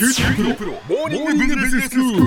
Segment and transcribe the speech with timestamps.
[0.00, 2.22] 九州大学モーニングビジネススクール。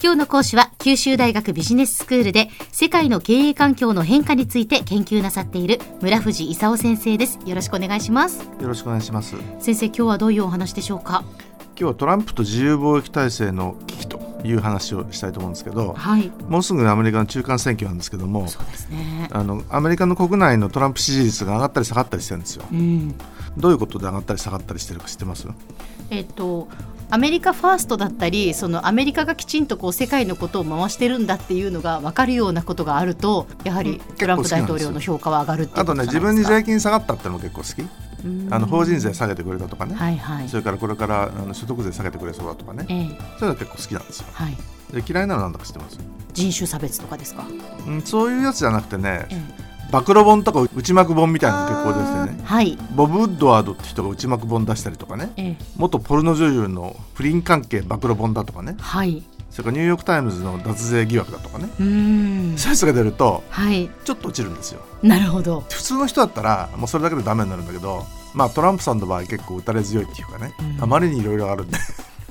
[0.00, 9.34] 今日の講師は九州大学ビジネススクールで世界の経営環境の変化について研究なさっている村藤勲先生ですよろしくお願いしますよろしくお願いします。
[9.58, 11.24] 先生今日はどういうお話でしょうか？
[11.70, 14.01] 今日はトランプと自由貿易体制の危
[14.44, 22.64] いう話をしたいと思うんですけど、はいもうすぐアメリカの中間選挙なんですけども、そうですねあのアメリカの国内のトランプ支持率が上がったり下がったりしてるんですよ。
[22.70, 23.14] うん
[23.56, 25.46] どういうことで上がったり下がったりしてるか知ってます？
[26.10, 26.68] えっと
[27.10, 37.86] アメリカファーストだったりそのアメリカがきちんとこう世界のことを回してるんだっていうのが分かるようなことがあるとやはりトランプ大統領の評価は上がるあとね自分に税金下がったってのも結構好き。
[38.50, 39.94] あの法人税下げてくれたとかね。
[39.94, 40.48] はいはい。
[40.48, 42.86] それからこれからあの所得税下げてくれそうだとかね。
[42.88, 43.06] ええ。
[43.08, 44.26] そういうのは結構好きなんですよ。
[44.32, 44.56] はい。
[44.92, 45.98] で嫌いなのなんだか知ってます？
[46.34, 47.46] 人種差別とかですか、
[47.86, 49.40] うん、そういうやつじゃなくてねえ、
[49.90, 52.36] 暴露本とか内幕本みたいなの結構ですよね。
[52.38, 52.78] えはい。
[52.94, 55.32] ボブ・ウッドワードって人が内幕本出したりとかね。
[55.36, 55.56] ええ。
[55.76, 58.76] 元ポルノ女優の不倫関係暴露本だとかね。
[58.78, 59.22] はい
[59.52, 61.68] それからニューヨーク・タイムズの脱税疑惑だとかね。
[61.76, 63.90] そういうやつが出るとはい。
[64.04, 64.80] ちょっと落ちるんですよ。
[65.02, 65.60] なるほど。
[65.68, 70.82] 普通の人だったらもうそれだけでダメになるんだけどまあトランプさんの場合結構打たれ強いっていうかね、うん。
[70.82, 71.76] あまりにいろいろあるんで。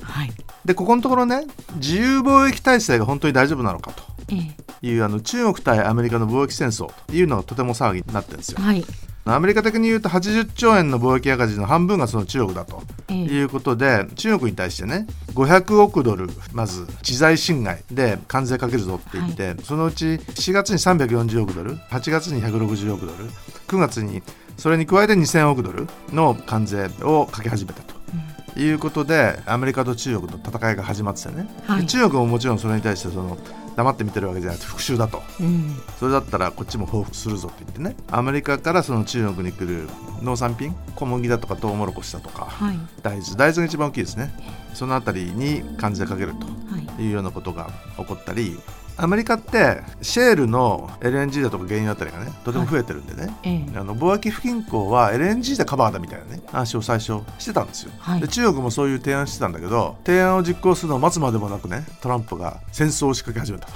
[0.02, 0.32] はい。
[0.64, 4.02] でここのところね自由貿易体制が本当に大丈夫なのかと。
[4.28, 4.36] え
[4.82, 4.86] え。
[4.86, 8.58] いうあの中国対アメリカの貿易戦争というのがとても騒ぎになってるんですよ。
[8.60, 8.84] はい
[9.24, 12.82] アメリカ的に言うと80兆円の貿易赤字の半分がその中国だと。
[13.08, 13.16] ええ。
[13.24, 23.30] いうことで中国に対してね500億ドルまず知財侵害で関税かけるぞって言って、そのうち4月に340億ドル8月に160億ドル
[23.68, 24.22] 9月に
[24.56, 27.91] それに加えて2000億ドルの関税をかけ始めたと。
[28.56, 31.80] いうことでアメリカと中国の戦いが始まってたよね、はい。
[31.82, 33.38] で中国ももちろんそれに対してその
[33.76, 35.22] 黙って見てるわけじゃなくて復讐だと。
[35.40, 35.80] うん。
[35.98, 37.96] それだったらこっちも報復するぞって言ってね。
[38.10, 39.88] アメリカからその中国に来る
[40.22, 42.78] 農産品小麦だとかトウモロコシだとかはい。
[43.02, 43.30] 大豆。
[43.36, 44.34] 大豆が一番大きいですね。
[44.74, 46.86] そのあたりに関税かけるはい。
[46.96, 48.58] というようなことが起こったり
[49.02, 53.78] アメリカってシェールの LNG だとか原油あたりがねとても増えてるんでね、ええ。
[53.78, 56.40] あの貿易不均衡は LNG でカバーだみたいなね。
[56.46, 58.20] 話を最初してたんですよ、はい。
[58.20, 63.66] で中国もそういう提案してたんだけど提案を実行するのを待つまでもなくねトランプが戦争を仕掛け始めた。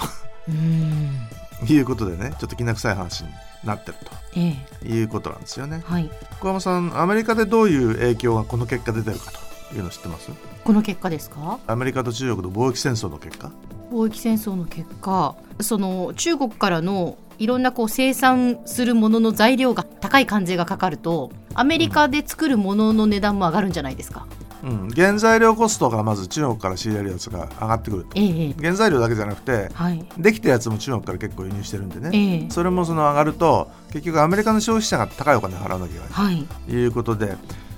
[1.67, 3.31] ということでねちょっときな臭い話に
[3.65, 3.97] なってる
[4.37, 4.79] ええ。
[4.79, 5.83] ということなんですよね。
[5.85, 6.09] はい。
[6.39, 9.33] 小山さんアメリカでどういう影響がこの結果出てるか
[9.71, 10.31] というの知ってます？
[10.63, 11.59] この結果ですか？
[11.67, 13.51] アメリカと中国の貿易戦争の結果
[13.91, 24.27] 貿易戦争の結果その中国からのいろんなこう生産するものの材料が高い関税がかかるとアメリカで作るものの値段も上がるんじゃないですか、
[24.63, 28.11] うん、原材料コストがまず中国から仕入れるやつが上がってくると。
[28.15, 28.55] ええ。
[28.55, 30.05] 原材料だけじゃなくてはい。
[30.19, 32.51] できたやつも中国から結構輸入してるんでね、ええ。
[32.51, 36.47] それもその上がると結局アメリカの消費者が高いお金払わなきゃいけないはい。
[36.69, 37.37] ということで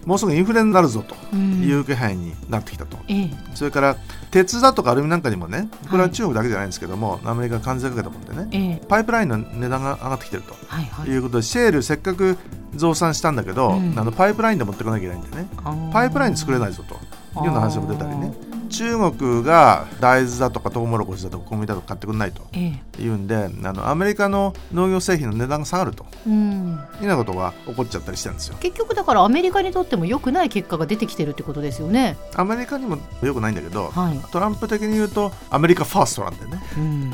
[0.08, 1.62] もうすぐインフレになるぞとうん。
[1.62, 3.30] いう気配になってきたと、ええ。
[3.54, 3.96] それから
[4.30, 8.86] 鉄だとかアルミなんかにもねこれははい中国だけじゃないんですけども、アメリカが関税かけたもんでねええ。
[8.88, 10.54] パイプラインの値段が上がってきてると。
[10.66, 11.10] はいはい。
[11.10, 12.38] いうことでシェールせっかく
[12.74, 13.98] 増産したんだけど、うん。
[13.98, 15.46] あのパイプラインで持ってこなきゃいけないんでね。
[15.92, 16.94] パイプライン作れないぞと。
[17.40, 18.32] いうような話も出たりね
[18.68, 22.42] 中国が大豆だとかトウモロコシだとか小麦だとか買ってくれないと。
[22.52, 23.02] ええ。
[23.02, 26.06] いうんであのアメリカの農業製品の値段が下がると。
[26.26, 26.32] うん。
[26.32, 28.56] いうようなことが起こっちゃったりしてるんですよ。
[28.60, 32.16] 結局だからアメリカにとっても良くない結果が出てきてるってことですよね。
[32.34, 34.18] アメリカにも良くないんだけど、はい。
[34.30, 36.62] トランプ的に言うと America First なんでね。
[36.76, 37.12] うん。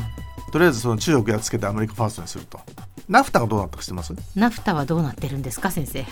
[0.52, 2.60] とりあえずその中国やっつけて America First にすると。
[3.08, 4.14] NAFTA がどうなったか知ってます？
[4.34, 6.06] NAFTA はどうなってるんですか先生。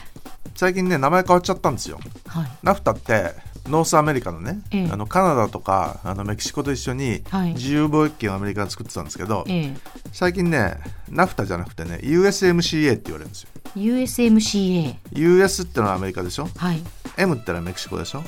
[0.54, 1.98] 最近ね名前変わっちゃったんですよ。
[2.26, 2.50] はい。
[2.62, 3.32] NAFTA って
[3.68, 4.88] North America のね、ええ。
[4.90, 7.52] あのカナダとかあのメキシコと一緒にはい。
[7.54, 9.74] 自由貿易圏をアメリカが作ってたんですけど、ええ。
[10.12, 10.76] 最近ね
[11.08, 13.48] ナフタじゃなくてね USMCA って言われるんですよ。
[13.76, 16.48] USMCA US ってのはアメリカでしょ？
[16.56, 16.82] はい
[17.18, 18.20] M ってのはメキシコでしょ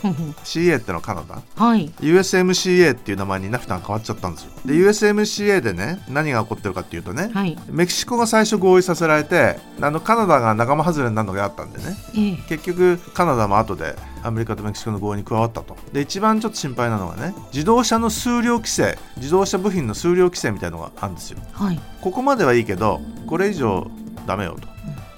[0.45, 1.43] ？CA ってのはカナダ？
[1.56, 1.89] はい。
[2.00, 4.53] USMCA っていう名前にナフタが変わっちゃったんですよ。
[4.65, 7.56] で USMCA でね何が起こってるかっていうとね、はい。
[7.69, 11.97] メキシコが最初合意させられてあのカナダが仲間外れになるのがあったんでね。
[12.17, 12.37] ええ。
[12.49, 15.77] 結局カナダも後でアメリカとメキシコの合意に加わったと。
[15.93, 21.38] で一番ちょっと心配なのがね自動車の数量規制自動車部品の数量規制みたいなのがあるんですよ。
[21.53, 21.81] はい。
[22.00, 23.91] ここまではいいけどこれ以上
[24.26, 24.69] ダメよと。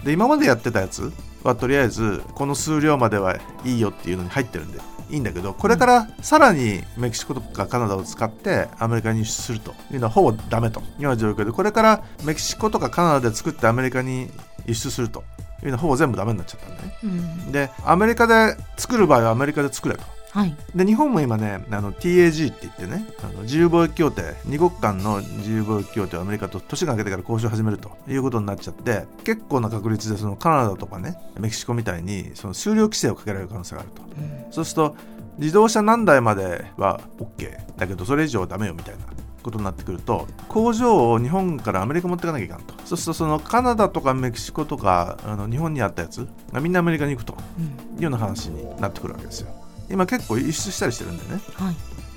[0.04, 1.12] で今までやってたやつ
[1.48, 4.78] はとりあえずこの数量まではいいよっていうのに入ってるんで
[5.08, 11.52] いいんだけどこれからさらにメキシコとかカナダを使ってアメリカに輸出するというのはほぼダメというような状況で。
[11.52, 14.30] これからメキシコとかカナダで作ってアメリカに
[14.66, 15.22] 輸出すると
[15.62, 16.98] いうのはほぼ全部ダメになっちゃったんでね。
[17.04, 17.52] うん。
[17.52, 20.02] でアメリカで作る場合はアメリカで作れと
[20.36, 20.54] はい。
[20.74, 34.02] で日本も今ねあの TAG って言ってねあの自由貿易協定二国間の自由貿易協定をアメリカと年が明けてから交渉を始めるということになっちゃって結構な確率でそのカナダとかねメキシコみたいにその数量規制をかけられる可能性があると、
[34.50, 34.96] そうすると
[35.38, 39.06] 自動車何台までは OK だけどそれ以上はダメよみたいな
[39.42, 42.74] ことになってくると工場を日本からアメリカ持っていかなきゃいかんと。
[42.84, 47.32] そうするとそのカナダとかメキシコとかあの日本にあったやつがみんなアメリカに行くと
[47.96, 51.40] いうような話になってくるわけですよ今結構輸出したりしてるんでね。
[51.54, 51.76] はい。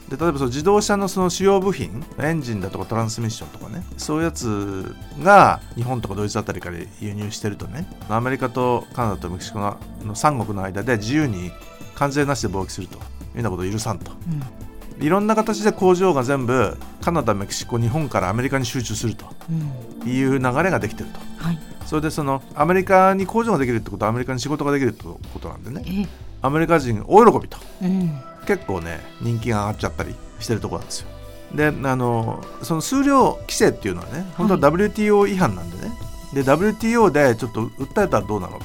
[0.10, 3.84] で例えばその自動車のその主要部品エンジンだとかトランスミッションとかね。
[3.98, 7.88] そういうやつが日本とかドイツあたりから輸入してるとね。
[8.10, 11.52] アメリカとカナダとメキシコのの3国の間で自由に
[11.96, 12.98] 関税なしで貿易すると。
[12.98, 13.04] いうよ
[13.36, 14.12] うなことを許さんと。
[14.12, 15.06] うん。
[15.06, 19.28] いろんな形で工場が全部カナダメキシコ日本からアメリカに集中すると。
[19.50, 20.10] うん。
[20.10, 21.20] いう流れができてると。
[21.38, 21.60] はい。
[21.86, 25.84] それでそのアメリカに工場ができるってことはアメリカに仕事ができるってことなんでね。
[25.88, 27.58] えアメリカ人大喜びと。
[27.82, 28.22] うん。
[28.46, 31.08] 結構ね人気が上がっちゃったりしてるところなんですよ。
[31.54, 35.92] であのその数量規制っていうのはね本当は WTO 違反なんでね、
[36.34, 38.60] で WTO でちょっと訴えたらどうなの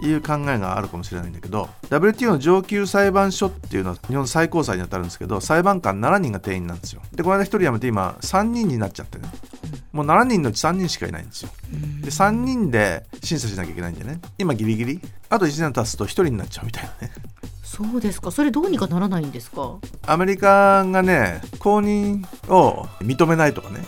[0.00, 7.02] という考えがあるかもしれないんだけど WTO の上級裁判所っていうのは日本最高裁に当たるんですけど裁判官7人が定員なんですよ。
[7.12, 9.28] でこの間1人辞めて今3人になっちゃってね
[9.92, 11.50] もう7人のうち3人しかいないんですよ。
[12.00, 14.20] で3人で審査しなきゃいけないんでね。
[14.38, 15.00] 今ギリギリ。
[15.28, 17.12] あと1年経つと1人になっちゃうみたいなね。
[17.62, 18.30] そうですか。
[18.30, 19.78] それどうにかならないんですか？
[20.06, 23.80] アメリカがね公認を認めないとかね。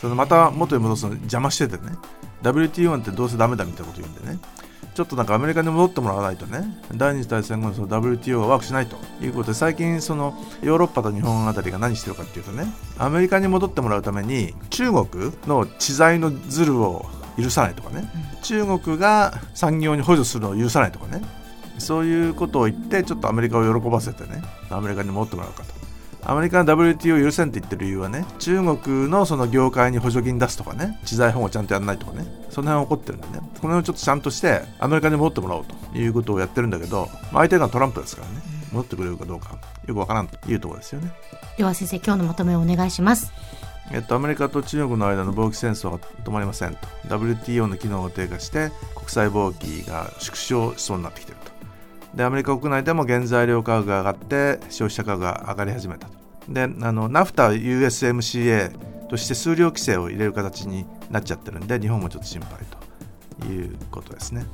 [0.00, 1.92] そのまた元に戻すの邪魔しててね。
[2.42, 4.38] WTO なんてどうせダメだみたいなこと言うんでね
[4.94, 6.64] ちょっとなんかアメリカに戻ってもらわないとね。
[6.94, 12.66] 第二次大戦後のその WTO がワークしないということで最近そのヨーロッパと日本あたりが何してるかっていうとね
[12.98, 15.06] アメリカに戻ってもらうために中国
[15.46, 17.06] の知財のズルを
[17.38, 18.10] 許さないとかね。
[18.42, 21.22] 中国が産業に補助するのを許さないとかね。
[21.78, 25.81] そういうことを言ってちょっとアメリカを喜ばせてねアメリカに戻ってもらうかと。
[26.24, 33.38] アメリカの WTO を許せんって言ってる理由はね中国のその業界に補助金出すとかね知財保護ちゃんとやらないとかねその辺起こってるんでね。
[33.60, 38.34] この辺をちょっとちゃんとしてアメリカに戻ってもらおうということをやってるんだけど、まあ相手がトランプですからね
[38.72, 41.12] 戻ってくれるかどうかよくわからんというところですよね。
[41.56, 43.32] では先生今日のまとめをお願いします。
[43.90, 46.86] えっと、アメリカと中国の間の貿易戦争が止まりませんと。
[47.08, 51.40] WTO の機能が低下して国際貿易が縮小しそうになってきている。
[51.41, 51.41] と
[52.14, 56.14] でアメリカ国内でも原材料価格が上がって消費者価格が上がり始めたと。
[56.48, 62.60] であの NAFTA-USMCA として数量規制を入れる形になっちゃってるんで日本もちょっと心配
[63.40, 64.44] ということですね。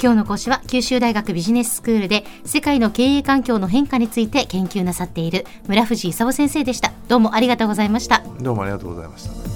[0.00, 6.92] 今日の講師は九州大学ビジネススクールで世界の経営環境の変化について研究なさっている村藤勲先生でした。
[7.08, 8.22] どうもありがとうございました。
[8.40, 9.55] どうもありがとうございました